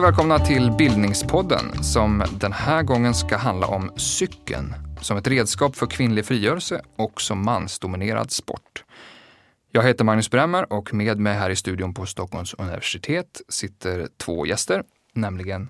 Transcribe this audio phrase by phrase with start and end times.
[0.00, 5.76] Och välkomna till Bildningspodden som den här gången ska handla om cykeln som ett redskap
[5.76, 8.84] för kvinnlig frigörelse och som mansdominerad sport.
[9.72, 14.46] Jag heter Magnus Bremmer och med mig här i studion på Stockholms universitet sitter två
[14.46, 15.68] gäster, nämligen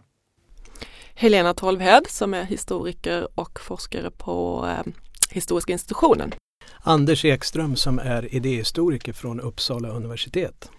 [1.14, 4.92] Helena Tolvhed som är historiker och forskare på eh,
[5.30, 6.32] Historiska institutionen.
[6.80, 10.70] Anders Ekström som är idéhistoriker från Uppsala universitet.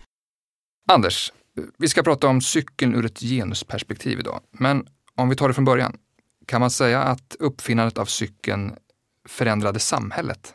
[0.87, 1.31] Anders.
[1.77, 4.39] Vi ska prata om cykeln ur ett genusperspektiv idag.
[4.51, 5.97] Men om vi tar det från början.
[6.45, 8.73] Kan man säga att uppfinnandet av cykeln
[9.27, 10.53] förändrade samhället?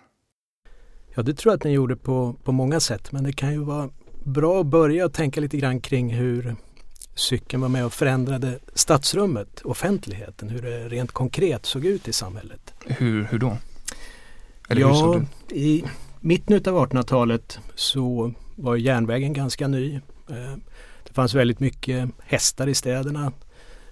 [1.14, 3.12] Ja, det tror jag att den gjorde på, på många sätt.
[3.12, 3.90] Men det kan ju vara
[4.24, 6.56] bra att börja tänka lite grann kring hur
[7.14, 12.74] cykeln var med och förändrade stadsrummet, offentligheten, hur det rent konkret såg ut i samhället.
[12.86, 13.56] Hur, hur då?
[14.68, 15.84] Eller ja, i
[16.20, 20.00] mitten av 1800-talet så var järnvägen ganska ny.
[20.30, 20.56] Eh,
[21.04, 23.32] det fanns väldigt mycket hästar i städerna.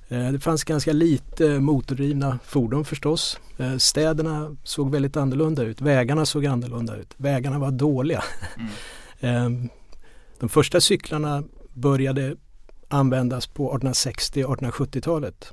[0.08, 3.40] Eh, det fanns ganska lite motordrivna fordon förstås.
[3.58, 5.80] Eh, städerna såg väldigt annorlunda ut.
[5.80, 7.14] Vägarna såg annorlunda ut.
[7.16, 8.24] Vägarna var dåliga.
[9.20, 9.68] Mm.
[10.40, 11.42] De första cyklarna
[11.74, 12.36] började
[12.88, 15.52] användas på 1860-1870-talet.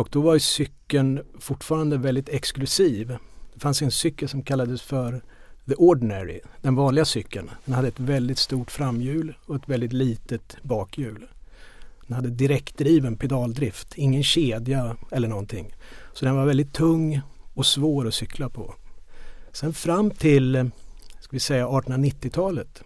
[0.00, 3.16] Och då var cykeln fortfarande väldigt exklusiv.
[3.54, 5.22] Det fanns en cykel som kallades för
[5.70, 7.50] The Ordinary, den vanliga cykeln.
[7.64, 11.26] Den hade ett väldigt stort framhjul och ett väldigt litet bakhjul.
[12.06, 15.74] Den hade direktdriven pedaldrift, ingen kedja eller någonting.
[16.12, 17.20] Så den var väldigt tung
[17.54, 18.74] och svår att cykla på.
[19.52, 20.70] Sen fram till
[21.20, 22.82] ska vi säga 1890-talet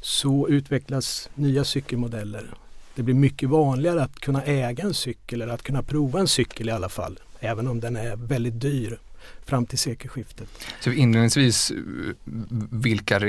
[0.00, 2.54] så utvecklas nya cykelmodeller.
[2.94, 6.68] Det blir mycket vanligare att kunna äga en cykel eller att kunna prova en cykel
[6.68, 7.18] i alla fall.
[7.40, 8.98] Även om den är väldigt dyr
[9.44, 10.48] fram till sekelskiftet.
[10.80, 11.72] Så inledningsvis,
[12.70, 13.20] vilka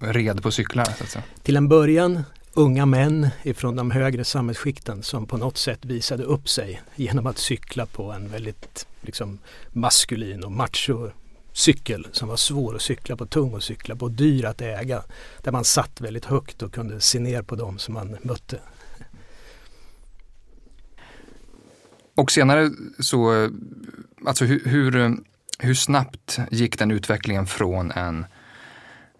[0.00, 0.84] red på cyklar?
[1.06, 2.22] Så Till en början
[2.54, 7.38] unga män ifrån de högre samhällsskikten som på något sätt visade upp sig genom att
[7.38, 9.38] cykla på en väldigt liksom,
[9.72, 11.10] maskulin och macho
[11.52, 15.02] cykel som var svår att cykla på, tung att cykla på, dyr att äga.
[15.42, 18.60] Där man satt väldigt högt och kunde se ner på dem som man mötte.
[22.14, 23.50] Och senare så,
[24.26, 25.16] alltså hur, hur,
[25.62, 28.26] hur snabbt gick den utvecklingen från en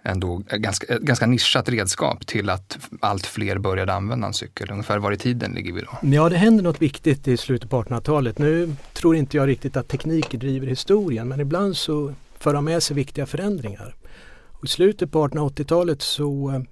[0.05, 4.71] ändå ganska, ganska nischat redskap till att allt fler började använda en cykel?
[4.71, 5.99] Ungefär var i tiden ligger vi då?
[6.03, 8.39] Ja, det händer något viktigt i slutet på 1800-talet.
[8.39, 12.83] Nu tror inte jag riktigt att teknik driver historien men ibland så för de med
[12.83, 13.95] sig viktiga förändringar.
[14.49, 16.63] Och I slutet på 1880-talet så eh,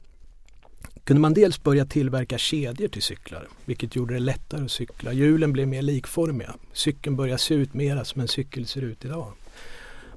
[1.04, 5.12] kunde man dels börja tillverka kedjor till cyklar vilket gjorde det lättare att cykla.
[5.12, 6.54] Hjulen blev mer likformiga.
[6.72, 9.32] Cykeln började se ut mera som en cykel ser ut idag.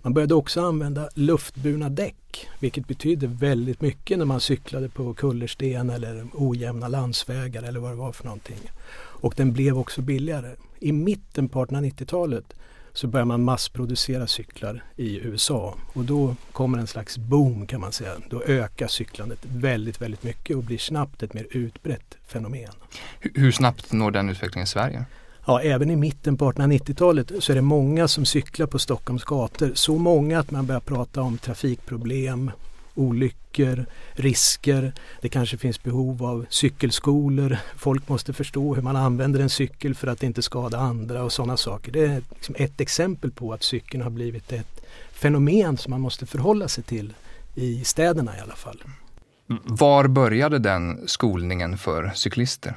[0.05, 5.89] Man började också använda luftburna däck vilket betydde väldigt mycket när man cyklade på kullersten
[5.89, 8.59] eller ojämna landsvägar eller vad det var för någonting.
[8.95, 10.55] Och den blev också billigare.
[10.79, 12.53] I mitten på 1890-talet
[12.93, 17.91] så börjar man massproducera cyklar i USA och då kommer en slags boom kan man
[17.91, 18.13] säga.
[18.29, 22.73] Då ökar cyklandet väldigt, väldigt mycket och blir snabbt ett mer utbrett fenomen.
[23.19, 25.05] Hur snabbt når den utvecklingen i Sverige?
[25.45, 29.71] Ja, även i mitten på 1890-talet så är det många som cyklar på Stockholms gator.
[29.75, 32.51] Så många att man börjar prata om trafikproblem,
[32.95, 34.93] olyckor, risker.
[35.21, 37.57] Det kanske finns behov av cykelskolor.
[37.77, 41.57] Folk måste förstå hur man använder en cykel för att inte skada andra och sådana
[41.57, 41.91] saker.
[41.91, 44.81] Det är liksom ett exempel på att cykeln har blivit ett
[45.11, 47.13] fenomen som man måste förhålla sig till
[47.55, 48.83] i städerna i alla fall.
[49.63, 52.75] Var började den skolningen för cyklister?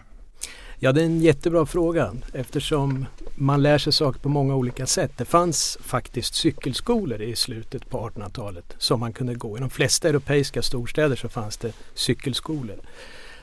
[0.78, 5.12] Ja, det är en jättebra fråga eftersom man lär sig saker på många olika sätt.
[5.16, 9.56] Det fanns faktiskt cykelskolor i slutet på 1800-talet som man kunde gå.
[9.56, 12.76] I de flesta europeiska storstäder så fanns det cykelskolor.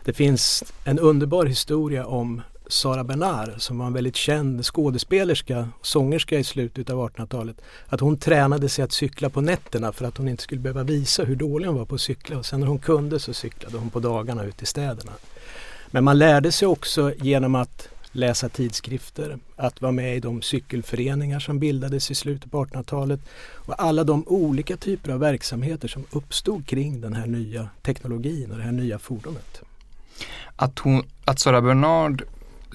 [0.03, 5.85] Det finns en underbar historia om Sara Bernard som var en väldigt känd skådespelerska och
[5.85, 7.61] sångerska i slutet av 1800-talet.
[7.87, 11.23] Att hon tränade sig att cykla på nätterna för att hon inte skulle behöva visa
[11.23, 12.37] hur dålig hon var på att cykla.
[12.37, 15.11] Och sen när hon kunde så cyklade hon på dagarna ut i städerna.
[15.93, 21.39] Men man lärde sig också genom att läsa tidskrifter, att vara med i de cykelföreningar
[21.39, 26.67] som bildades i slutet på 1800-talet och alla de olika typer av verksamheter som uppstod
[26.67, 29.61] kring den här nya teknologin och det här nya fordonet.
[30.55, 32.23] Att, hon, att Sara Bernard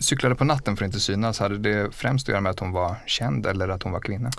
[0.01, 2.73] cyklade på natten för att inte synas, hade det främst att göra med att hon
[2.73, 4.31] var känd eller att hon var kvinna?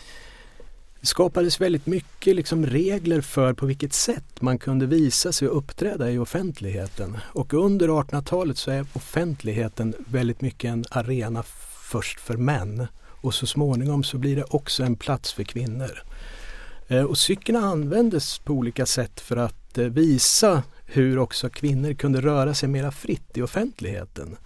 [1.02, 5.58] Det skapades väldigt mycket liksom regler för på vilket sätt man kunde visa sig och
[5.58, 7.18] uppträda i offentligheten.
[7.24, 11.44] Och under 1800-talet så är offentligheten väldigt mycket en arena
[11.92, 12.88] först för män
[13.22, 16.04] och så småningom så blir det också en plats för kvinnor.
[16.88, 22.22] Eh, och cykeln användes på olika sätt för att eh, visa hur också kvinnor kunde
[22.22, 24.38] röra sig mera fritt i offentligheten.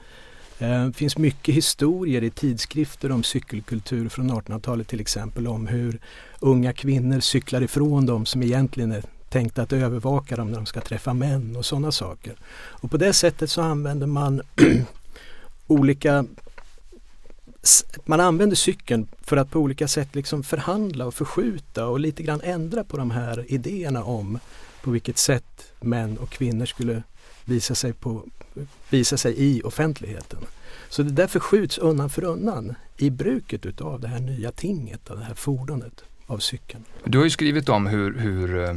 [0.58, 6.00] Det finns mycket historier i tidskrifter om cykelkultur från 1800-talet till exempel om hur
[6.40, 10.82] unga kvinnor cyklar ifrån dem som egentligen är tänkta att övervaka dem när de ska
[10.82, 12.36] träffa män och sådana saker.
[12.54, 14.42] Och på det sättet så använder man
[15.68, 16.26] olika
[18.06, 22.42] man använder cykeln för att på olika sätt liksom förhandla och förskjuta och lite grann
[22.42, 24.40] ändra på de här idéerna om
[24.84, 27.04] på vilket sätt män och kvinnor skulle
[27.46, 28.24] visa sig, på,
[28.90, 30.40] visa sig i offentligheten.
[30.90, 35.18] Så det där förskjuts undan för undan i bruket utav det här nya tinget, av
[35.18, 36.84] det här fordonet av cykeln.
[37.04, 38.76] Du har ju skrivit om hur, hur eh,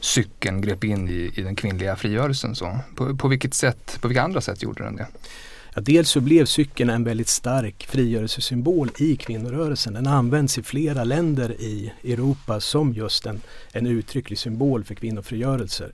[0.00, 2.54] cykeln grep in i, i den kvinnliga frigörelsen.
[2.54, 2.78] Så.
[2.94, 5.06] På, på, vilket sätt, på vilka andra sätt gjorde den det?
[5.74, 9.94] Ja, dels så blev cykeln en väldigt stark frigörelsesymbol i kvinnorörelsen.
[9.94, 13.40] Den används i flera länder i Europa som just en,
[13.72, 15.88] en uttrycklig symbol för kvinnofrigörelse.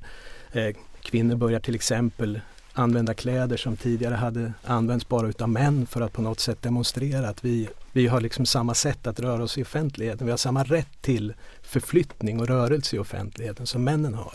[0.52, 2.40] Eh, kvinnor börjar till exempel
[2.74, 7.28] använda kläder som tidigare hade använts bara utav män för att på något sätt demonstrera
[7.28, 10.26] att vi, vi har liksom samma sätt att röra oss i offentligheten.
[10.26, 14.34] Vi har samma rätt till förflyttning och rörelse i offentligheten som männen har.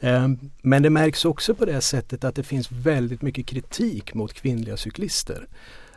[0.00, 4.32] Ehm, men det märks också på det sättet att det finns väldigt mycket kritik mot
[4.32, 5.46] kvinnliga cyklister.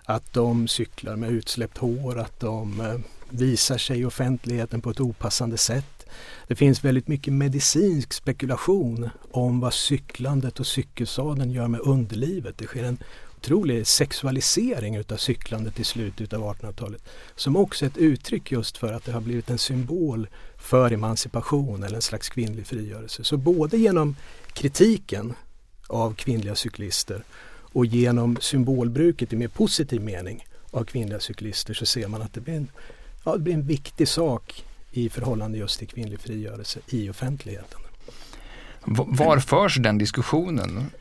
[0.03, 2.95] Att de cyklar med utsläppt hår, att de eh,
[3.29, 5.98] visar sig i offentligheten på ett opassande sätt.
[6.47, 12.57] Det finns väldigt mycket medicinsk spekulation om vad cyklandet och cykelsadeln gör med underlivet.
[12.57, 12.97] Det sker en
[13.37, 17.03] otrolig sexualisering utav cyklandet i slutet av 1800-talet.
[17.35, 20.27] Som också är ett uttryck just för att det har blivit en symbol
[20.57, 23.23] för emancipation eller en slags kvinnlig frigörelse.
[23.23, 24.15] Så både genom
[24.53, 25.33] kritiken
[25.87, 27.23] av kvinnliga cyklister
[27.73, 32.41] och genom symbolbruket i mer positiv mening av kvinnliga cyklister så ser man att det
[32.41, 32.71] blir en,
[33.23, 34.65] ja, det blir en viktig sak
[35.05, 37.79] i förhållande just till kvinnlig frigörelse i offentligheten.
[38.85, 40.91] Var förs den diskussionen?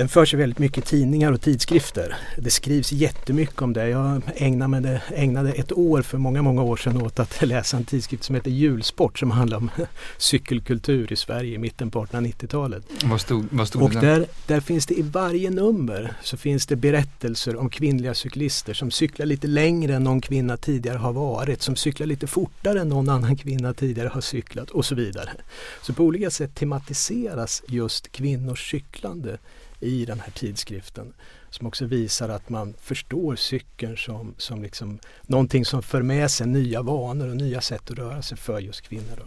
[0.00, 2.16] Den förs ju väldigt mycket i tidningar och tidskrifter.
[2.36, 3.88] Det skrivs jättemycket om det.
[3.88, 8.24] Jag ägnade, ägnade ett år för många, många år sedan åt att läsa en tidskrift
[8.24, 9.70] som heter Julsport som handlar om
[10.18, 12.84] cykelkultur i Sverige i mitten på 1890-talet.
[13.04, 16.76] Vad stod, vad stod och där, där finns det i varje nummer så finns det
[16.76, 21.76] berättelser om kvinnliga cyklister som cyklar lite längre än någon kvinna tidigare har varit, som
[21.76, 25.30] cyklar lite fortare än någon annan kvinna tidigare har cyklat och så vidare.
[25.82, 29.38] Så på olika sätt tematiseras just kvinnors cyklande
[29.80, 31.12] i den här tidskriften
[31.50, 36.46] som också visar att man förstår cykeln som, som liksom någonting som för med sig
[36.46, 39.26] nya vanor och nya sätt att röra sig för just kvinnor.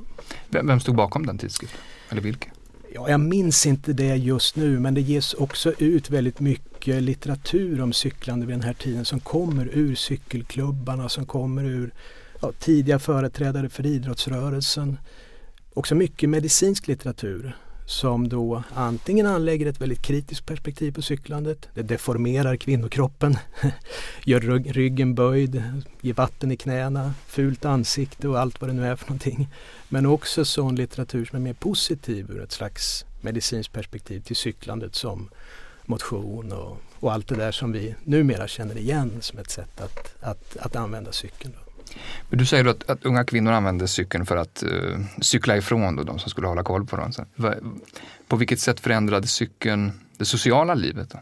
[0.50, 1.80] Vem, vem stod bakom den tidskriften?
[2.10, 2.50] Eller vilka?
[2.94, 7.82] Ja, jag minns inte det just nu men det ges också ut väldigt mycket litteratur
[7.82, 11.94] om cyklande vid den här tiden som kommer ur cykelklubbarna, som kommer ur
[12.42, 14.98] ja, tidiga företrädare för idrottsrörelsen.
[15.74, 17.56] Också mycket medicinsk litteratur
[17.86, 23.38] som då antingen anlägger ett väldigt kritiskt perspektiv på cyklandet, det deformerar kvinnokroppen,
[24.26, 24.40] gör
[24.74, 25.64] ryggen böjd,
[26.02, 29.50] ger vatten i knäna, fult ansikte och allt vad det nu är för någonting.
[29.90, 34.96] Men också sån litteratur som är mer positiv ur ett slags medicinskt perspektiv till cyklandet
[34.96, 35.30] som
[35.86, 40.16] motion och, och allt det där som vi numera känner igen som ett sätt att,
[40.20, 41.54] att, att använda cykeln.
[41.54, 41.73] Då.
[42.30, 46.04] Men du säger att, att, unga kvinnor använder cykeln för att uh, cykla ifrån då,
[46.04, 47.14] de som skulle hålla koll på dem.
[47.14, 47.26] Så,
[48.28, 51.10] på vilket sätt förändrade cykeln det sociala livet?
[51.10, 51.20] Då?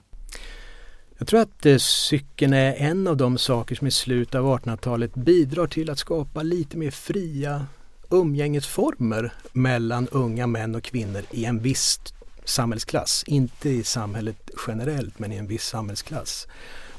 [1.21, 5.15] Jag tror att eh, cykeln är en av de saker som i slutet av 1800-talet
[5.15, 7.65] bidrar till att skapa lite mer fria
[8.09, 11.99] umgängesformer mellan unga män och kvinnor i en viss
[12.45, 13.23] samhällsklass.
[13.27, 16.47] Inte i samhället generellt men i en viss samhällsklass.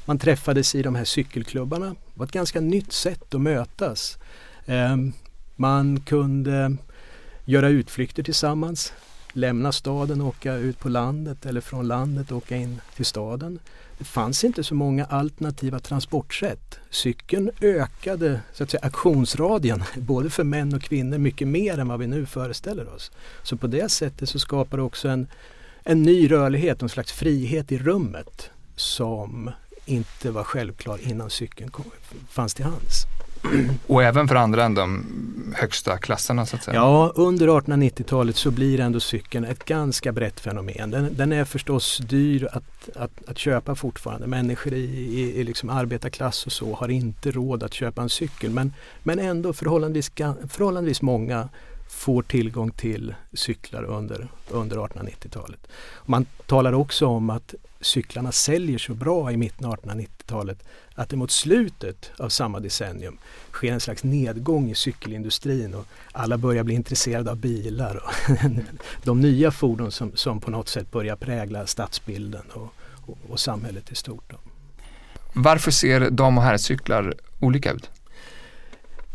[0.05, 1.85] Man träffades i de här cykelklubbarna.
[1.85, 4.17] Det var ett ganska nytt sätt att mötas.
[4.65, 5.13] Ehm,
[5.55, 6.75] man kunde
[7.45, 8.93] göra utflykter tillsammans,
[9.33, 13.59] lämna staden och åka ut på landet eller från landet och åka in till staden.
[13.97, 16.79] Det fanns inte så många alternativa transportsätt.
[16.89, 21.99] Cykeln ökade så att säga, aktionsradien både för män och kvinnor mycket mer än vad
[21.99, 23.11] vi nu föreställer oss.
[23.43, 25.27] Så på det sättet så skapar det också en,
[25.83, 29.51] en ny rörlighet, en slags frihet i rummet som
[29.85, 31.85] inte var självklar innan cykeln kom,
[32.29, 33.05] fanns till hands.
[33.87, 35.05] Och även för andra än de
[35.55, 36.75] högsta klasserna så att säga?
[36.75, 40.91] Ja, under 1890-talet så blir ändå cykeln ett ganska brett fenomen.
[40.91, 44.27] Den, den är förstås dyr att, att, att, köpa fortfarande.
[44.27, 48.51] Människor i, i, i liksom arbetarklass och så har inte råd att köpa en cykel
[48.51, 48.73] men,
[49.03, 50.11] men ändå förhållandevis,
[50.49, 51.49] förhållandevis många
[51.89, 55.67] får tillgång till cyklar under, under 1890-talet.
[56.05, 60.63] Man talar också om att cyklarna säljer så bra i mitten av 1890-talet
[60.95, 63.17] att det mot slutet av samma decennium
[63.51, 68.37] sker en slags nedgång i cykelindustrin och alla börjar bli intresserade av bilar och
[69.03, 72.73] de nya fordon som, som på något sätt börjar prägla stadsbilden och,
[73.05, 74.31] och, och samhället i stort.
[74.31, 74.37] Då.
[75.33, 77.89] Varför ser dam och herrcyklar olika ut?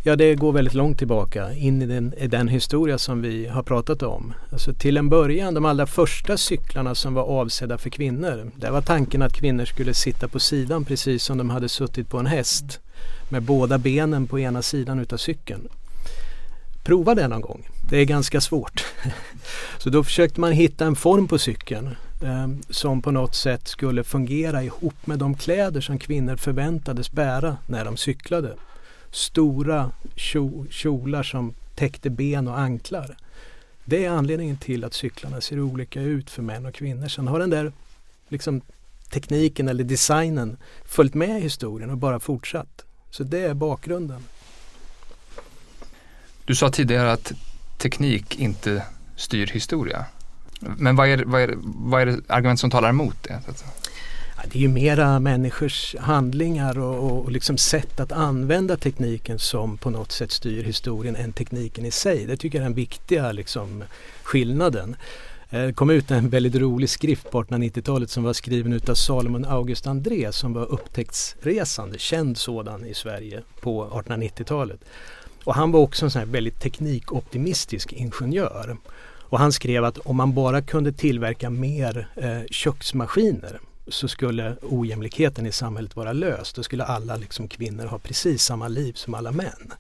[0.09, 3.63] Ja, det går väldigt långt tillbaka in i den, i den, historia som vi har
[3.63, 4.35] pratat om.
[4.53, 8.51] Alltså till en början, de allra första cyklarna som var avsedda för kvinnor.
[8.57, 12.19] Där var tanken att kvinnor skulle sitta på sidan precis som de hade suttit på
[12.19, 12.81] en häst.
[13.29, 15.69] Med båda benen på ena sidan utav cykeln.
[16.83, 17.69] Prova det någon gång.
[17.91, 18.87] Det är ganska svårt.
[19.79, 21.87] Så då försökte man hitta en form på cykeln
[22.23, 27.57] eh, som på något sätt skulle fungera ihop med de kläder som kvinnor förväntades bära
[27.67, 28.55] när de cyklade
[29.11, 29.91] stora
[30.71, 33.17] kjolar som täckte ben och anklar.
[33.85, 37.09] Det är anledningen till att cyklarna ser olika ut för män och kvinnor.
[37.09, 37.73] Sen har den där
[38.29, 38.61] liksom,
[39.11, 42.85] tekniken eller designen följt med i historien och bara fortsatt.
[43.11, 44.25] Så det är bakgrunden.
[46.45, 47.33] Du sa tidigare att
[47.79, 48.83] teknik inte
[49.17, 50.05] styr historia.
[50.61, 53.43] Men vad är, vad är, vad är det argument som talar emot det?
[54.45, 59.91] Det är ju mera människors handlingar och, och liksom sätt att använda tekniken som på
[59.91, 62.27] något sätt styr historien än tekniken i sig.
[62.27, 63.85] Det tycker jag är den viktiga liksom,
[64.23, 64.97] skillnaden.
[65.51, 69.45] Eh, det kom ut en väldigt rolig skrift på 1890-talet som var skriven utav Salomon
[69.45, 74.81] August André som var upptäcktsresande, känd sådan i Sverige på 1890-talet.
[75.45, 78.77] Och han var också en sån här väldigt teknikoptimistisk ingenjör.
[79.31, 85.47] Och han skrev att om man bara kunde tillverka mer eh, köksmaskiner så skulle ojämlikheten
[85.47, 86.57] i samhället vara löst.
[86.57, 89.73] Då skulle alla liksom, kvinnor ha precis samma liv som alla män.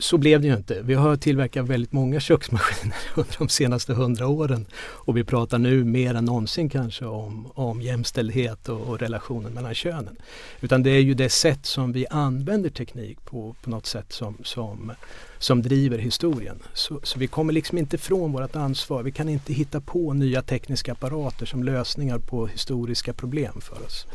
[0.00, 0.82] Så blev det ju inte.
[0.82, 5.84] Vi har tillverkat väldigt många köksmaskiner under de senaste hundra åren och vi pratar nu
[5.84, 10.16] mer än någonsin kanske om, om jämställdhet och, och relationen mellan könen.
[10.60, 14.36] Utan det är ju det sätt som vi använder teknik på, på något sätt som,
[14.44, 14.92] som,
[15.38, 16.62] som driver historien.
[16.74, 19.02] Så, så vi kommer liksom inte ifrån vårt ansvar.
[19.02, 24.06] Vi kan inte hitta på nya tekniska apparater som lösningar på historiska problem för oss.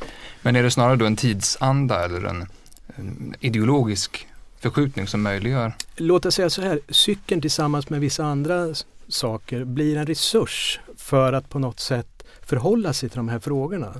[0.41, 2.47] Men är det snarare då en tidsanda eller en,
[2.95, 4.27] en ideologisk
[4.63, 5.73] förskjutning som möjliggör?
[5.95, 8.67] Låt oss säga så här, cykeln tillsammans med vissa andra
[9.07, 13.93] saker blir en resurs för att på något sätt förhålla sig till de här frågorna.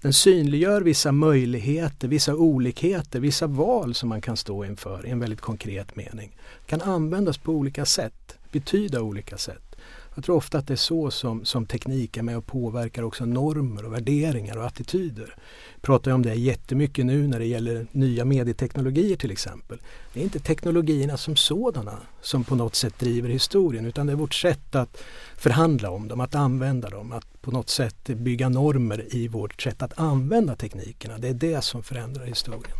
[0.00, 5.20] Den synliggör vissa möjligheter, vissa olikheter, vissa val som man kan stå inför i en
[5.20, 6.36] väldigt konkret mening.
[6.66, 9.71] Kan användas på olika sätt, betyda olika sätt.
[10.14, 13.24] Jag tror ofta att det är så som, som teknik är med och påverkar också
[13.24, 15.34] normer och värderingar och attityder.
[15.74, 19.78] Jag pratar ju om det jättemycket nu när det gäller nya medieteknologier till exempel.
[20.12, 24.16] Det är inte teknologierna som sådana som på något sätt driver historien utan det är
[24.16, 25.02] vårt sätt att
[25.36, 29.82] förhandla om dem, att använda dem, att på något sätt bygga normer i vårt sätt
[29.82, 31.18] att använda teknikerna.
[31.18, 32.76] Det är det som förändrar historien.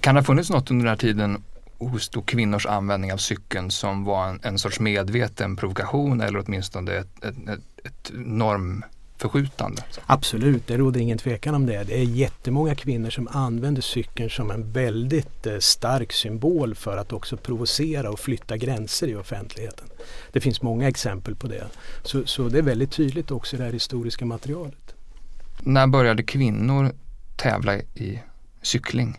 [0.00, 1.42] Kan det ha funnits något under den här tiden
[1.88, 6.92] hos då kvinnors användning av cykeln som var en, en sorts medveten provokation eller åtminstone
[6.92, 9.82] ett, ett, ett, ett normförskjutande?
[10.06, 11.84] Absolut, det råder ingen tvekan om det.
[11.84, 17.12] Det är jättemånga kvinnor som använder cykeln som en väldigt eh, stark symbol för att
[17.12, 19.88] också provocera och flytta gränser i offentligheten.
[20.32, 21.64] Det finns många exempel på det.
[22.02, 24.94] Så, så det är väldigt tydligt också i det här historiska materialet.
[25.60, 26.92] När började kvinnor
[27.36, 28.22] tävla i
[28.62, 29.18] cykling?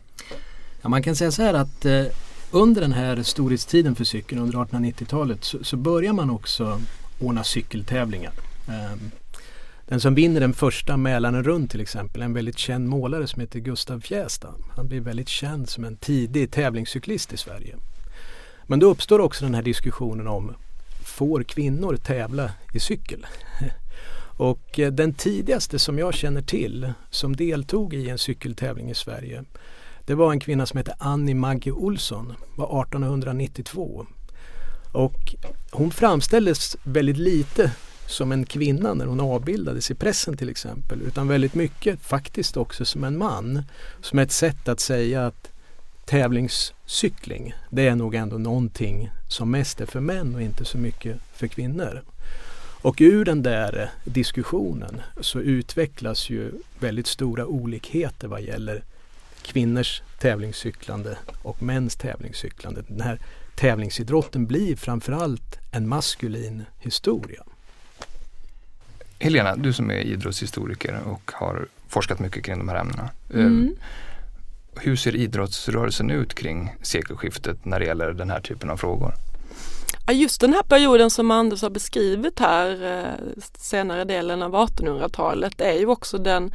[0.82, 2.06] Ja, man kan säga så här att eh,
[2.54, 6.82] under den här storhetstiden för cykeln under 1890-talet så, så börjar man också
[7.20, 8.34] ordna cykeltävlingar.
[8.68, 9.12] Ehm,
[9.86, 13.60] den som vinner den första Mälaren runt till exempel, en väldigt känd målare som heter
[13.60, 14.54] Gustav Fjästa.
[14.76, 17.76] Han blir väldigt känd som en tidig tävlingscyklist i Sverige.
[18.68, 20.56] Men då uppstår också den här diskussionen om
[21.04, 23.26] Får kvinnor tävla i cykel?
[24.38, 29.44] Och eh, den tidigaste som jag känner till som deltog i en cykeltävling i Sverige
[30.06, 34.06] det var en kvinna som hette Annie Maggie Olsson, var 1892.
[34.92, 35.36] Och
[35.72, 37.72] hon framställdes väldigt lite
[38.08, 42.86] som en kvinna när hon avbildades i pressen till exempel utan väldigt mycket faktiskt också
[42.86, 43.64] som en man.
[44.02, 45.52] Som ett sätt att säga att
[46.06, 51.18] tävlingscykling det är nog ändå någonting som mest är för män och inte så mycket
[51.34, 52.02] för kvinnor.
[52.82, 58.84] Och ur den där diskussionen så utvecklas ju väldigt stora olikheter vad gäller
[59.44, 62.84] kvinnors tävlingscyklande och mäns tävlingscyklande.
[62.88, 63.20] Den här
[63.56, 67.44] tävlingsidrotten blir framförallt en maskulin historia.
[69.20, 73.10] Helena, du som är idrottshistoriker och har forskat mycket kring de här ämnena.
[73.34, 73.76] Mm.
[74.76, 79.14] Hur ser idrottsrörelsen ut kring sekelskiftet när det gäller den här typen av frågor?
[80.12, 85.74] Just den här perioden som Anders har beskrivit här, eh, senare delen av 1800-talet, är
[85.74, 86.54] ju också den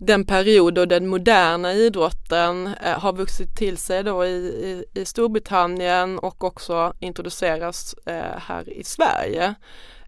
[0.00, 5.04] den period då den moderna idrotten eh, har vuxit till sig då i, i, i
[5.04, 9.54] Storbritannien och också introduceras eh, här i Sverige.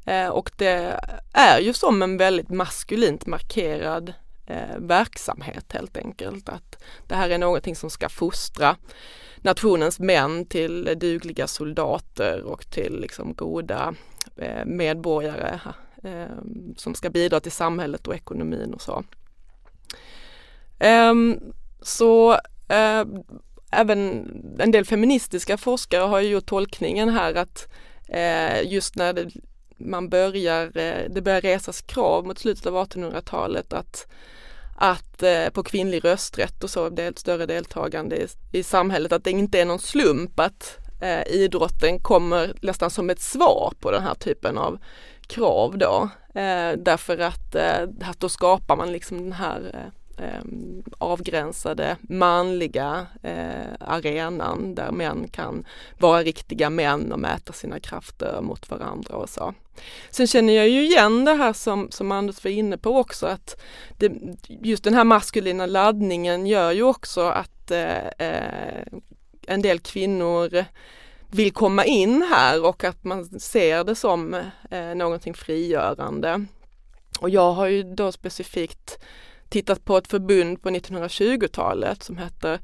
[0.05, 1.01] Eh, och det
[1.33, 4.13] är ju som en väldigt maskulint markerad
[4.77, 6.49] verksamhet helt enkelt.
[6.49, 8.77] Att det här är någonting som ska fostra
[9.37, 13.95] nationens män till dugliga soldater och till liksom goda
[14.65, 15.61] medborgare
[16.77, 19.05] som ska bidra till samhället och ekonomin och så.
[20.83, 21.41] Ehm,
[21.83, 22.33] så
[22.69, 23.05] eh,
[23.71, 24.27] även
[24.59, 27.69] en del feministiska forskare har gjort tolkningen här att
[28.09, 29.31] eh, just när det,
[29.79, 34.07] man börjar, eh, det börjar resas krav mot slutet av 1800-talet att
[34.77, 39.31] att eh, på kvinnlig rösträtt och så del, större deltagande i, i, samhället, att det
[39.31, 44.15] inte är någon slump att eh, idrotten kommer nästan som ett svar på den här
[44.15, 44.79] typen av
[45.27, 46.09] krav då.
[46.41, 53.07] Eh, därför att, eh, att då skapar man liksom den här eh, Ehm, avgränsade manliga
[53.23, 55.65] eh, arenan där män kan
[55.99, 59.55] vara riktiga män och mäta sina krafter mot varandra och så.
[60.11, 63.63] Sen känner jag ju igen det här som, som Anders var inne på också att
[63.99, 64.13] det,
[64.49, 68.83] just den här maskulina laddningen gör ju också att eh, eh
[69.47, 70.65] en del kvinnor
[71.31, 74.35] vill komma in här och att man ser det som
[74.71, 76.45] eh, någonting frigörande.
[77.21, 78.99] Och jag har ju då specifikt
[79.53, 82.59] tittat på ett förbund på 1920-talet som heter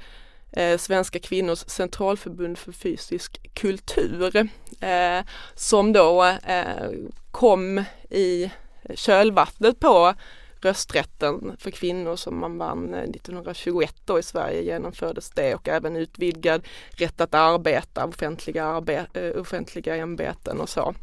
[0.52, 4.36] eh, Svenska kvinnors centralförbund för fysisk kultur
[4.80, 5.20] eh,
[5.54, 6.90] som då eh,
[7.30, 8.50] kom i
[8.94, 10.14] kölvattnet på
[10.60, 15.96] rösträtten för kvinnor som man vann eh, 1921 då i Sverige genomfördes det och även
[15.96, 20.94] utvidgad rätt att arbeta, offentliga, arbe eh, offentliga ämbeten och så.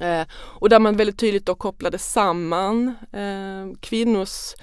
[0.00, 4.54] Eh, och där man väldigt tydligt då kopplade samman eh, kvinnors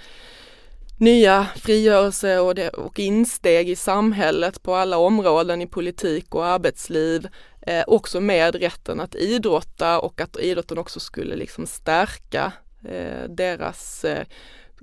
[0.97, 7.27] nya frigörelse och, det, och insteg i samhället på alla områden i politik och arbetsliv.
[7.61, 12.51] Eh, också med rätten att idrotta och att idrotten också skulle liksom stärka
[12.83, 14.25] eh, deras eh,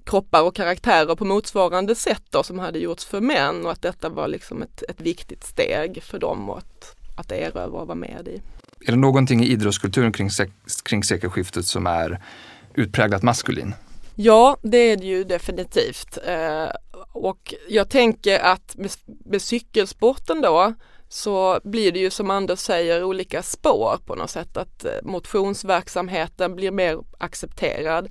[0.05, 4.09] kroppar och karaktärer på motsvarande sätt då, som hade gjorts för män och att detta
[4.09, 8.42] var liksom ett, ett viktigt steg för dem att, att erövra och vara med i.
[8.87, 10.31] Är det någonting i idrottskulturen kring,
[10.85, 12.20] kring sekelskiftet som är
[12.75, 13.75] utpräglat maskulin?
[14.14, 16.18] Ja, det är det ju definitivt.
[16.27, 16.68] Eh,
[17.12, 18.90] och jag tänker att med,
[19.25, 20.75] med cykelsporten då
[21.09, 26.55] så blir det ju som Anders säger olika spår på något sätt att eh, motionsverksamheten
[26.55, 28.09] blir mer accepterad.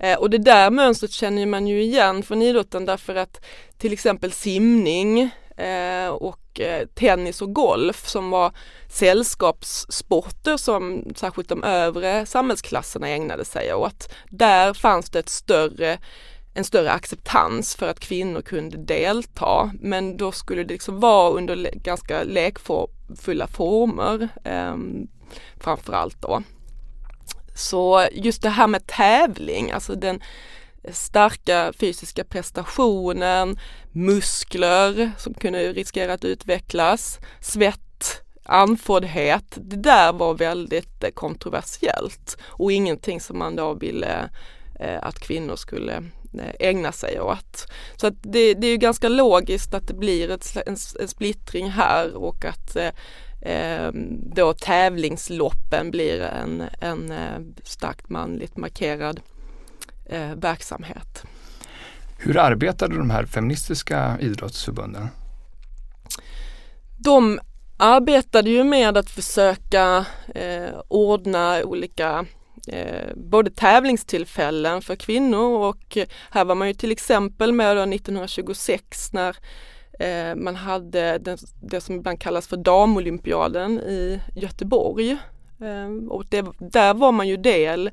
[0.00, 3.44] Eh, och det där mönstret känner man ju igen från idrotten därför att
[3.78, 8.52] till exempel simning eh, och eh, tennis och golf som var
[8.88, 14.14] sällskapssporter som särskilt de övre samhällsklasserna ägnade sig åt.
[14.30, 15.98] Där fanns det ett större
[16.56, 21.70] en större acceptans för att kvinnor kunde delta men då skulle det liksom vara under
[21.74, 24.76] ganska lekfulla former eh,
[25.60, 26.42] framförallt då.
[27.54, 30.22] Så just det här med tävling, alltså den
[30.92, 33.58] starka fysiska prestationen,
[33.92, 37.80] muskler som kunde riskera att utvecklas, svett,
[38.44, 39.44] andfåddhet.
[39.56, 44.28] Det där var väldigt eh, kontroversiellt och ingenting som man då ville
[44.80, 45.96] eh, att kvinnor skulle
[46.38, 47.66] eh, ägna sig åt.
[47.96, 52.16] Så att det, det är ganska logiskt att det blir ett, en, en splittring här
[52.16, 52.90] och att eh,
[53.42, 57.12] ehm, då tävlingsloppen blir en, en
[57.62, 59.20] starkt manligt markerad
[60.06, 61.24] eh, verksamhet.
[62.18, 65.08] Hur arbetade de här feministiska idrottsförbunden?
[66.96, 67.40] De
[67.76, 72.26] arbetade ju med att försöka eh, ordna olika
[72.68, 75.98] eh, både tävlingstillfällen för kvinnor och
[76.30, 79.36] här var man ju till exempel med 1926 när
[79.98, 85.10] eh, man hade den, det som ibland kallas för damolympiaden i Göteborg.
[85.60, 87.90] Eh, och det, där var man ju del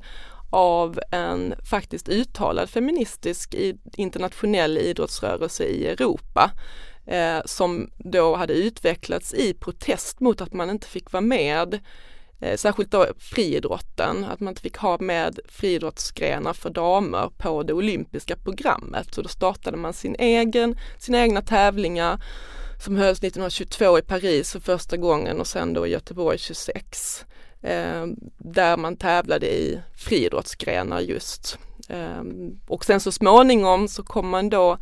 [0.52, 3.54] av en faktiskt uttalad feministisk
[3.96, 6.50] internationell idrottsrörelse i Europa
[7.06, 11.80] eh, som då hade utvecklats i protest mot att man inte fick vara med
[12.40, 17.72] eh, särskilt då friidrotten, att man inte fick ha med friidrottsgrenar för damer på det
[17.72, 19.14] olympiska programmet.
[19.14, 22.22] Så då startade man sin egen, sina egna tävlingar
[22.84, 27.24] som hölls 1922 i Paris för första gången och sen då i Göteborg 26
[27.62, 31.58] Ehm, där man tävlade i friidrottsgrenar just.
[31.88, 34.78] Ehm, och sen så småningom så kom man då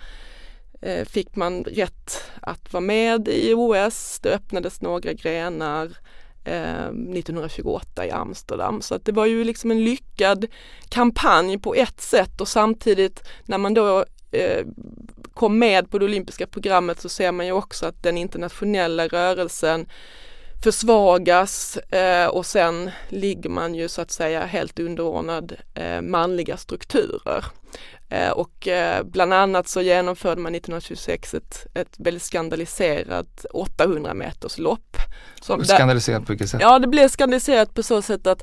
[0.81, 4.21] eh, fick man rätt att vara med i OS.
[4.23, 5.97] Det öppnades några grenar
[6.45, 8.83] ehm, 1928 i Amsterdam.
[8.83, 10.47] Så att det var ju liksom en lyckad
[10.89, 14.67] kampanj på ett sätt och samtidigt när man då eh,
[15.35, 19.87] kom med på det olympiska programmet så ser man ju också att den internationella rörelsen
[20.63, 27.45] försvagas eh, och sen ligger man ju så att säga helt underordnad eh, manliga strukturer.
[28.09, 34.59] Eh, och eh, bland annat så genomförde man 1926 ett, ett väldigt skandaliserat 800 meters
[34.59, 34.97] lopp.
[35.65, 36.61] skandaliserat på vilket sätt?
[36.61, 38.43] Ja det blev skandaliserat på så sätt att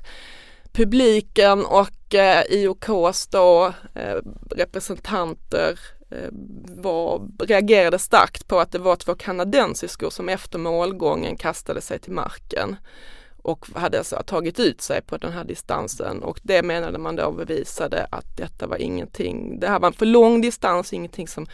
[0.72, 4.16] publiken och eh, IOKs då eh,
[4.56, 6.30] representanter Eh,
[6.82, 12.12] var, reagerade starkt på att det var två kanadensiskor som efter målgången kastade sig till
[12.12, 12.76] marken
[13.42, 17.32] och hade alltså tagit ut sig på den här distansen och det menade man då
[17.32, 21.46] bevisade att detta var ingenting, det här var en för lång distans, ingenting som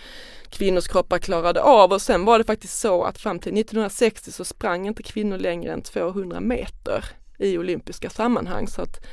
[0.49, 4.45] kvinnors kroppar klarade av och sen var det faktiskt så att fram till 1960 så
[4.45, 7.05] sprang inte kvinnor längre än 200 meter
[7.39, 9.05] i olympiska sammanhang så att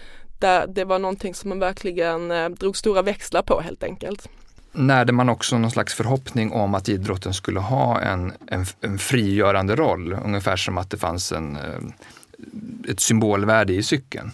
[0.69, 4.29] det var någonting som man verkligen eh, drog stora växlar på helt enkelt.
[4.73, 9.77] Närde man också någon slags förhoppning om att idrotten skulle ha en, en, en frigörande
[9.77, 11.81] roll, ungefär som att det fanns en, eh,
[12.89, 14.33] ett symbolvärde i cykeln?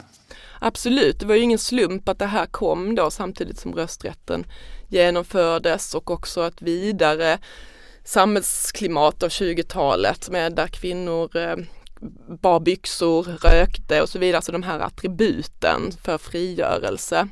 [0.60, 4.46] Absolut, det var ju ingen slump att det här kom då samtidigt som rösträtten
[4.88, 7.38] genomfördes och också att vidare
[8.04, 11.56] samhällsklimat av 20-talet med där kvinnor eh,
[12.42, 17.28] bar byxor, rökte och så vidare, alltså de här attributen för frigörelse.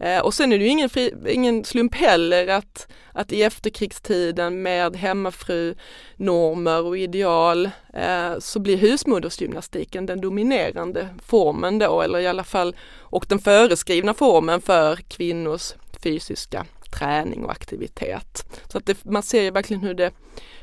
[0.00, 4.62] Eh, och sen är det ju ingen, fri, ingen slump heller att, att i efterkrigstiden
[4.62, 12.44] med hemmafru-normer och ideal eh, så blir husmodersgymnastiken den dominerande formen då, eller i alla
[12.44, 16.66] fall och den föreskrivna formen för kvinnors fysiska
[16.98, 18.60] träning och aktivitet.
[18.72, 20.12] Så att det, man ser ju verkligen hur det,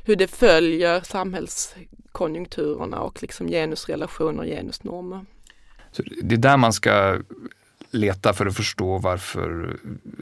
[0.04, 5.26] hur det följer samhällskonjunkturerna och liksom genusrelationer och genusnormer.
[5.92, 7.20] Så det är där man ska
[7.96, 9.78] leta för att förstå varför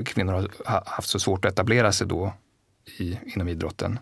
[0.05, 2.33] kvinnor har haft så svårt att etablera sig då
[2.97, 3.99] i, inom idrotten.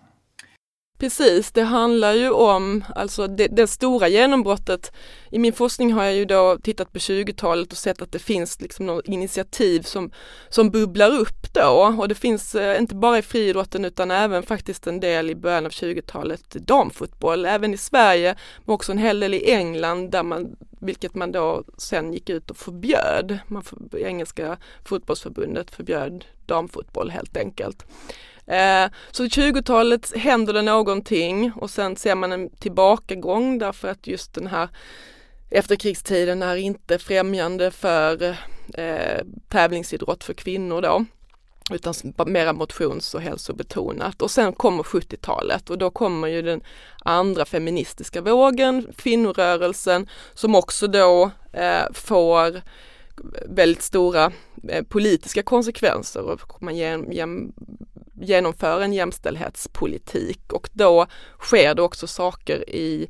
[1.01, 4.91] Precis, det handlar ju om, alltså det, det, stora genombrottet.
[5.31, 8.61] I min forskning har jag ju då tittat på 20-talet och sett att det finns
[8.61, 10.11] liksom något initiativ som,
[10.49, 14.87] som bubblar upp då och det finns eh, inte bara i friidrotten utan även faktiskt
[14.87, 18.35] en del i början av 20-talet damfotboll, även i Sverige
[18.65, 22.51] men också en hel del i England där man, vilket man då sen gick ut
[22.51, 23.39] och förbjöd.
[23.47, 23.63] Man,
[23.97, 27.85] engelska fotbollsförbundet förbjöd damfotboll helt enkelt.
[28.45, 34.33] Eh, så 20-talet händer det någonting och sen ser man en tillbakagång därför att just
[34.33, 34.69] den här
[35.49, 38.23] efterkrigstiden är inte främjande för
[38.73, 41.05] eh, tävlingsidrott för kvinnor då
[41.71, 41.93] utan
[42.25, 44.21] mera motions och hälsobetonat.
[44.21, 46.61] Och sen kommer 70-talet och då kommer ju den
[46.99, 52.61] andra feministiska vågen, kvinnorörelsen, som också då eh, får
[53.45, 54.31] väldigt stora
[54.69, 56.77] eh, politiska konsekvenser och man
[58.21, 61.07] genomför en jämställdhetspolitik och då
[61.39, 63.09] sker det också saker i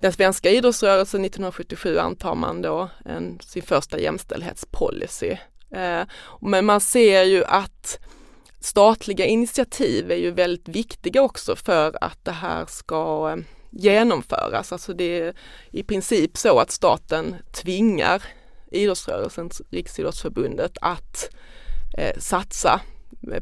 [0.00, 1.24] den svenska idrottsrörelsen.
[1.24, 5.36] 1977 antar man då en, sin första jämställdhetspolicy.
[5.70, 6.02] Eh,
[6.40, 7.98] men man ser ju att
[8.60, 14.72] statliga initiativ är ju väldigt viktiga också för att det här ska eh, genomföras.
[14.72, 15.34] Alltså det är
[15.70, 18.22] i princip så att staten tvingar
[18.70, 21.28] idrottsrörelsen, Riksidrottsförbundet, att
[21.98, 22.80] eh, satsa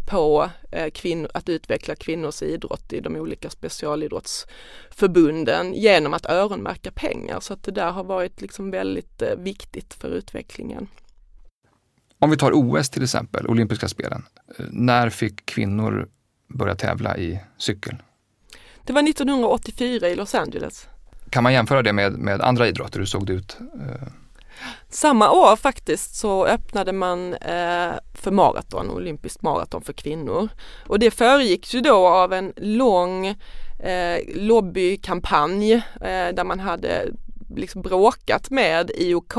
[0.06, 7.40] på eh, kvinnor, att utveckla kvinnors idrott i de olika specialidrottsförbunden genom att öronmärka pengar.
[7.40, 10.88] Så att det där har varit liksom väldigt eh, viktigt för utvecklingen.
[12.18, 14.26] Om vi tar OS till exempel, olympiska spelen.
[14.58, 16.08] Eh, när fick kvinnor
[16.48, 17.96] börja tävla i cykel?
[18.84, 20.88] Det var 1984 i Los Angeles.
[21.30, 22.98] Kan man jämföra det med, med andra idrotter?
[22.98, 23.58] Hur såg det ut?
[24.88, 30.48] Samma år faktiskt så öppnade man eh, för maraton, olympiskt maraton för kvinnor.
[30.86, 33.26] Och det föregicks ju då av en lång
[33.80, 37.08] eh, lobbykampanj eh, där man hade
[37.56, 39.34] liksom bråkat med IOK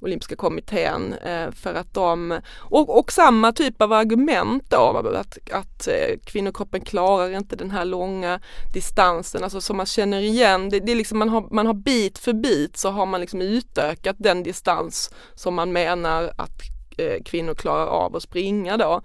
[0.00, 5.88] olympiska kommittén eh, för att de, och, och samma typ av argument då, att, att
[5.88, 8.40] eh, kvinnokroppen klarar inte den här långa
[8.72, 12.18] distansen, alltså som man känner igen, det, det är liksom man har, man har bit
[12.18, 16.60] för bit så har man liksom utökat den distans som man menar att
[16.98, 19.02] eh, kvinnor klarar av att springa då.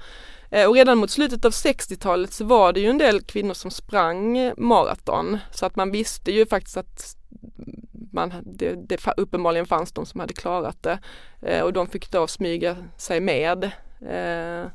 [0.68, 4.52] Och redan mot slutet av 60-talet så var det ju en del kvinnor som sprang
[4.58, 7.16] maraton så att man visste ju faktiskt att
[8.16, 11.00] man, det, det uppenbarligen fanns de som hade klarat det
[11.42, 13.64] eh, och de fick då smyga sig med.
[14.02, 14.70] Eh.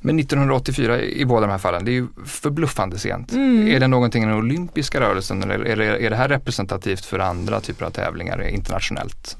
[0.00, 3.32] Men 1984 i båda de här fallen, det är ju förbluffande sent.
[3.32, 3.68] Mm.
[3.68, 7.18] Är det någonting i den olympiska rörelsen eller är det, är det här representativt för
[7.18, 9.36] andra typer av tävlingar internationellt?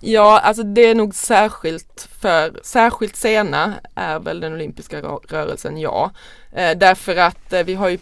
[0.00, 6.10] Ja, alltså det är nog särskilt för, särskilt sena är väl den olympiska rörelsen, ja.
[6.52, 7.98] Eh, därför att eh, vi har ju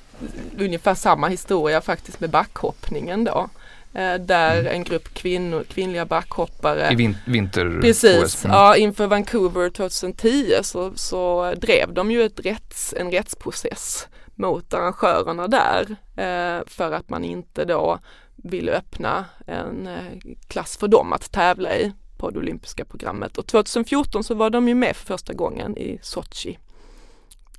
[0.58, 3.48] ungefär samma historia faktiskt med backhoppningen då.
[3.94, 4.72] Eh, där mm.
[4.72, 8.56] en grupp kvinnor, kvinnliga backhoppare I vin vinter Precis, mm.
[8.56, 15.48] ja inför Vancouver 2010 så, så drev de ju ett rätts, en rättsprocess mot arrangörerna
[15.48, 17.98] där eh, för att man inte då
[18.36, 23.46] ville öppna en eh, klass för dem att tävla i på det olympiska programmet och
[23.46, 26.58] 2014 så var de ju med för första gången i Sochi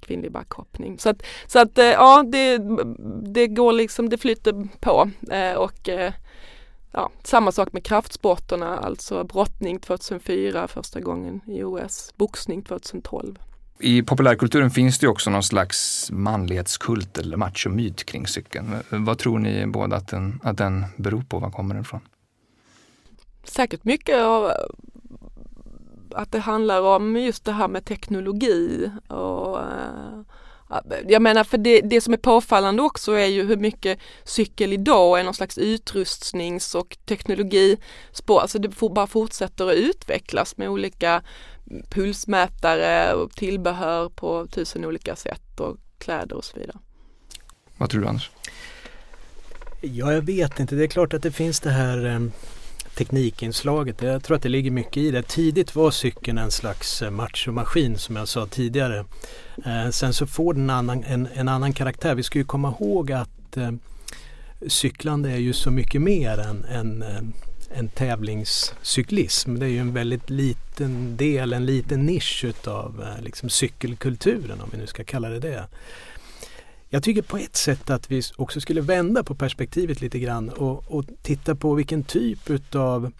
[0.05, 0.99] kvinnlig backhoppning.
[0.99, 2.61] Så att, så att eh, ja, det,
[3.33, 6.13] det går liksom, det flyter på eh, och eh,
[6.91, 13.39] ja, samma sak med kraftsporterna, alltså brottning 2004 första gången i OS, boxning 2012.
[13.79, 18.75] I populärkulturen finns det också någon slags manlighetskult eller machomyt kring cykeln.
[18.89, 21.39] Vad tror ni båda att den, att den beror på?
[21.39, 22.01] Var kommer den ifrån?
[23.43, 24.51] Säkert mycket av
[26.15, 30.21] att det handlar om just det här med teknologi och uh,
[31.07, 35.19] jag menar för det, det som är påfallande också är ju hur mycket cykel idag
[35.19, 41.23] är någon slags utrustnings och teknologispår, alltså det bara fortsätter att utvecklas med olika
[41.89, 46.77] pulsmätare och tillbehör på tusen olika sätt och kläder och så vidare.
[47.77, 48.31] Vad tror du Anders?
[49.81, 50.75] Ja, jag vet inte.
[50.75, 52.19] Det är klart att det finns det här eh,
[52.95, 54.01] teknikinslaget.
[54.01, 55.21] Jag tror att det ligger mycket i det.
[55.21, 59.05] Tidigt var cykeln en slags eh, machomaskin som jag sa tidigare.
[59.65, 62.15] Eh, sen så får den en annan, en, en, annan karaktär.
[62.15, 63.71] Vi ska ju komma ihåg att eh,
[64.67, 67.21] cyklande är ju så mycket mer än, än eh,
[67.77, 69.59] en tävlingscyklism.
[69.59, 74.69] Det är ju en väldigt liten del, en liten nisch utav eh, liksom cykelkulturen om
[74.71, 75.67] vi nu ska kalla det det.
[76.89, 80.83] Jag tycker på ett sätt att vi också skulle vända på perspektivet lite grann och,
[80.87, 83.11] och titta på vilken typ utav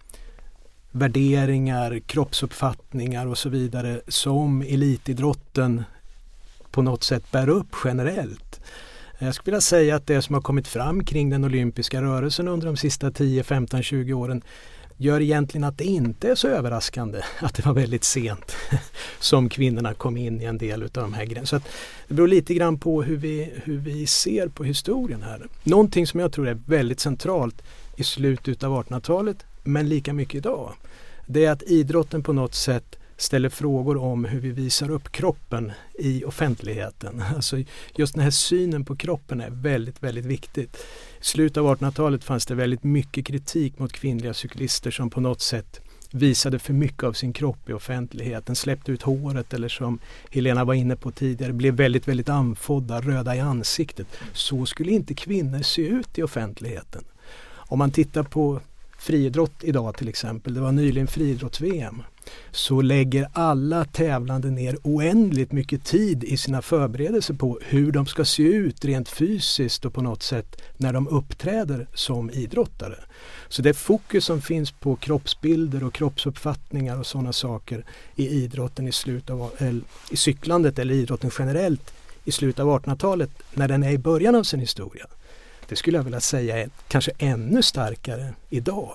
[0.90, 5.84] värderingar, kroppsuppfattningar och så vidare som elitidrotten
[6.70, 8.60] på något sätt bär upp generellt.
[9.18, 12.66] Jag skulle vilja säga att det som har kommit fram kring den olympiska rörelsen under
[12.66, 14.42] de sista 10, 15, 20 åren
[14.96, 18.56] gör egentligen att det inte är så överraskande att det var väldigt sent
[19.18, 21.46] som kvinnorna kom in i en del av de här grejerna.
[21.46, 21.60] Så
[22.08, 25.46] det beror lite grann på hur vi, hur vi ser på historien här.
[25.62, 27.62] Någonting som jag tror är väldigt centralt
[27.96, 30.72] i slutet av 1800-talet men lika mycket idag.
[31.26, 35.72] Det är att idrotten på något sätt ställer frågor om hur vi visar upp kroppen
[35.98, 37.22] i offentligheten.
[37.36, 37.56] Alltså
[37.94, 40.76] just den här synen på kroppen är väldigt, väldigt viktigt.
[41.20, 45.40] I slutet av 1800-talet fanns det väldigt mycket kritik mot kvinnliga cyklister som på något
[45.40, 49.98] sätt visade för mycket av sin kropp i offentligheten, släppte ut håret eller som
[50.30, 54.06] Helena var inne på tidigare, blev väldigt, väldigt andfådda, röda i ansiktet.
[54.32, 57.04] Så skulle inte kvinnor se ut i offentligheten.
[57.68, 58.60] Om man tittar på
[58.98, 62.02] friidrott idag till exempel, det var nyligen friidrotts-VM
[62.50, 68.24] så lägger alla tävlande ner oändligt mycket tid i sina förberedelser på hur de ska
[68.24, 72.98] se ut rent fysiskt och på något sätt när de uppträder som idrottare.
[73.48, 77.84] Så det fokus som finns på kroppsbilder och kroppsuppfattningar och sådana saker
[78.16, 83.30] i idrotten i slutet av, eller, i cyklandet eller idrotten generellt i slutet av 1800-talet
[83.54, 85.06] när den är i början av sin historia.
[85.68, 88.92] Det skulle jag vilja säga är kanske ännu starkare idag.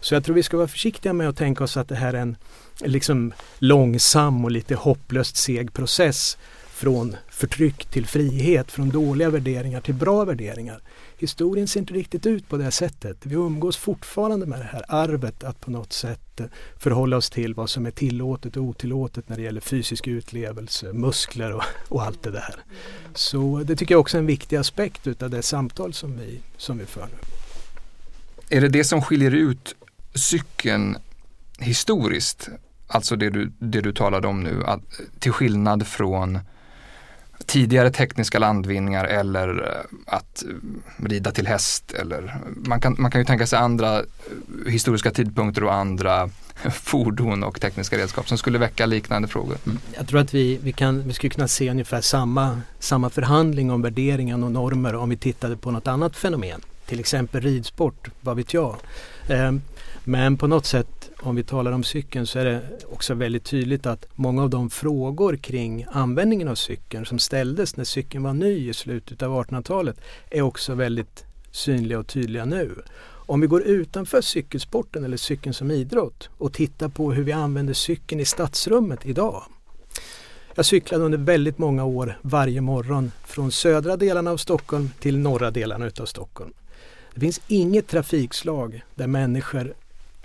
[0.00, 2.18] Så jag tror vi ska vara försiktiga med att tänka oss att det här är
[2.18, 2.36] en
[2.80, 6.38] liksom långsam och lite hopplöst seg process
[6.78, 10.80] från förtryck till frihet, från dåliga värderingar till bra värderingar.
[11.18, 13.16] Historien ser inte riktigt ut på det sättet.
[13.22, 17.54] Vi umgås fortfarande med det här arvet att på något sätt eh, förhålla oss till
[17.54, 22.22] vad som är tillåtet och otillåtet när det gäller fysisk utlevelse, muskler och, och allt
[22.22, 22.54] det där.
[23.14, 26.78] Så det tycker jag också är en viktig aspekt utav det samtal som vi, som
[26.78, 27.18] vi för nu.
[28.56, 29.74] Är det det som skiljer ut
[30.18, 30.96] cykeln
[31.58, 32.48] historiskt
[32.88, 34.80] alltså det du, det du talade om nu, att,
[35.18, 36.38] till skillnad från
[37.46, 43.20] tidigare tekniska landvinningar eller eh, att eh, rida till häst eller man kan, man kan
[43.20, 44.04] ju tänka sig andra eh,
[44.66, 46.30] historiska tidpunkter och andra
[46.72, 49.56] fordon och tekniska redskap som skulle väcka liknande frågor.
[49.66, 49.78] Mm.
[49.96, 53.82] Jag tror att vi, vi, kan, vi skulle kunna se ungefär samma, samma förhandling om
[53.82, 56.60] värderingar och normer om vi tittade på något annat fenomen.
[56.86, 58.76] Till exempel ridsport, vad vet jag.
[59.28, 59.60] Ehm,
[60.08, 63.86] men på något sätt om vi talar om cykeln så är det också väldigt tydligt
[63.86, 68.70] att många av de frågor kring användningen av cykeln som ställdes när cykeln var ny
[68.70, 72.74] i slutet av 1800-talet är också väldigt synliga och tydliga nu.
[73.04, 77.74] Om vi går utanför cykelsporten eller cykeln som idrott och tittar på hur vi använder
[77.74, 79.42] cykeln i stadsrummet idag.
[80.54, 85.50] Jag cyklade under väldigt många år varje morgon från södra delarna av Stockholm till norra
[85.50, 86.52] delarna utav Stockholm.
[87.14, 89.74] Det finns inget trafikslag där människor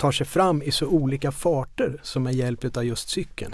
[0.03, 3.51] tar sig fram i så olika farter som med hjälp av just cykeln.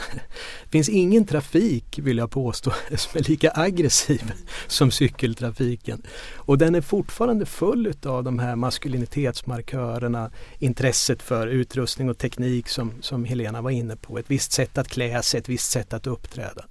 [0.64, 4.32] Det finns ingen trafik, vill jag påstå, som är lika aggressiv
[4.68, 6.02] som cykeltrafiken.
[6.36, 12.94] Och den är fortfarande full av de här maskulinitetsmarkörerna, intresset för utrustning och teknik som,
[13.02, 14.18] som Helena var inne på.
[14.18, 16.66] Ett visst sätt att klä sig, ett visst sätt att uppträda.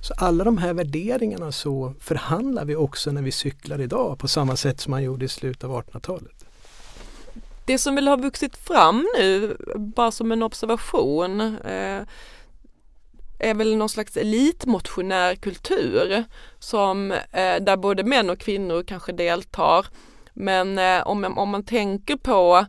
[0.00, 4.56] Så alla de här värderingarna så förhandlar vi också när vi cyklar idag på samma
[4.56, 6.41] sätt som man gjorde i slutet av 1800-talet.
[7.64, 12.02] Det som väl har vuxit fram nu, bara som en observation, eh,
[13.38, 16.24] är väl någon slags elitmotionärkultur
[16.58, 19.86] som eh, där både män och kvinnor kanske deltar.
[20.34, 22.66] Men eh, om, om man tänker på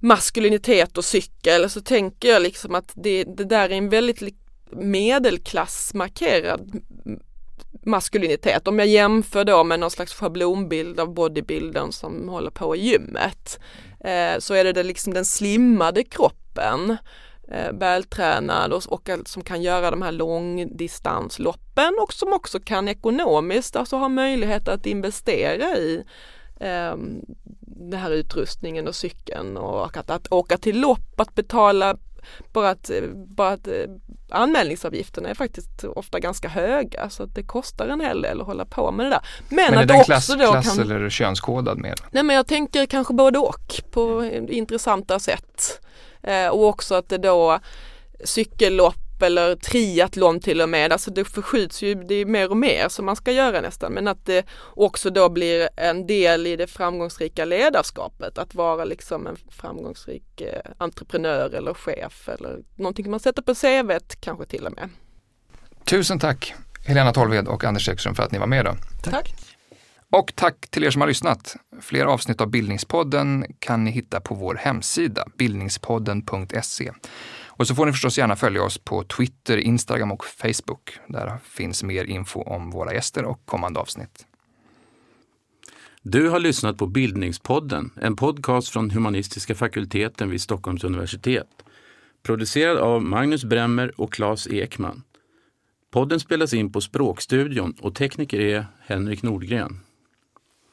[0.00, 4.22] maskulinitet och cykel så tänker jag liksom att det, det där är en väldigt
[4.70, 6.80] medelklassmarkerad
[7.82, 8.68] maskulinitet.
[8.68, 13.60] Om jag jämför då med någon slags schablonbild av bodybuildern som håller på i gymmet
[14.04, 16.96] Eh, så är det, det liksom den slimmade kroppen
[17.48, 23.76] eh, vältränad och, och som kan göra de här långdistansloppen och som också kan ekonomiskt
[23.76, 26.04] alltså ha möjlighet att investera i
[26.60, 26.96] eh,
[27.60, 31.96] den här utrustningen och cykeln och att, att åka till lopp, att betala
[32.52, 33.74] bara att, bara att eh,
[34.30, 38.64] anmälningsavgifterna är faktiskt ofta ganska höga så att det kostar en hel del att hålla
[38.64, 39.20] på med det där.
[39.48, 40.80] Men, men är att den klass, då klass kan...
[40.80, 41.94] eller könskodad mer?
[42.10, 45.80] Nej men jag tänker kanske både och på intressanta sätt.
[46.22, 47.60] Eh, och också att det då
[48.24, 52.88] cykellopp eller triathlon till och med, alltså det förskjuts ju, det är mer och mer
[52.88, 56.66] som man ska göra nästan, men att det också då blir en del i det
[56.66, 63.42] framgångsrika ledarskapet, att vara liksom en framgångsrik eh, entreprenör eller chef eller någonting man sätter
[63.42, 64.88] på CV kanske till och med.
[65.84, 66.54] Tusen tack
[66.86, 68.64] Helena Tolved och Anders Ekström för att ni var med.
[68.64, 69.12] Tack.
[69.12, 69.34] tack.
[70.10, 71.56] Och tack till er som har lyssnat.
[71.80, 76.92] Fler avsnitt av Bildningspodden kan ni hitta på vår hemsida bildningspodden.se.
[77.56, 80.98] Och så får ni förstås gärna följa oss på Twitter, Instagram och Facebook.
[81.08, 84.26] Där finns mer info om våra gäster och kommande avsnitt.
[86.02, 91.48] Du har lyssnat på Bildningspodden, en podcast från humanistiska fakulteten vid Stockholms universitet.
[92.22, 95.02] Producerad av Magnus Bremmer och Claes Ekman.
[95.90, 99.83] Podden spelas in på Språkstudion och tekniker är Henrik Nordgren.